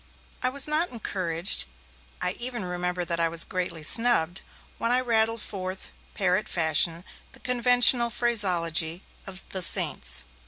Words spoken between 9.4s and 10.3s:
'the saints'.